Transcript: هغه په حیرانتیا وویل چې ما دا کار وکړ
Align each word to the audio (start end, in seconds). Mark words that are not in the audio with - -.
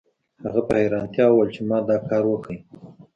هغه 0.43 0.61
په 0.67 0.73
حیرانتیا 0.81 1.25
وویل 1.29 1.49
چې 1.55 1.61
ما 1.69 1.77
دا 1.89 1.97
کار 2.09 2.23
وکړ 2.27 2.55